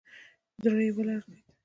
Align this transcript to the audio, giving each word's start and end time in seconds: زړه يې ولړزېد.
زړه 0.63 0.81
يې 0.87 0.91
ولړزېد. 0.95 1.43